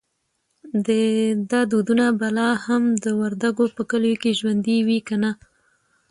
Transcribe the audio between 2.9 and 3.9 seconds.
د وردګو په